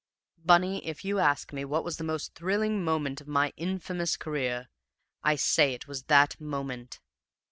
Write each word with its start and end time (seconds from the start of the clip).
"Bunny, 0.43 0.83
if 0.87 1.05
you 1.05 1.19
ask 1.19 1.53
me 1.53 1.63
what 1.63 1.83
was 1.83 1.97
the 1.97 2.03
most 2.03 2.33
thrilling 2.33 2.83
moment 2.83 3.21
of 3.21 3.27
my 3.27 3.53
infamous 3.55 4.17
career, 4.17 4.67
I 5.21 5.35
say 5.35 5.75
it 5.75 5.87
was 5.87 6.05
that 6.05 6.41
moment. 6.41 6.99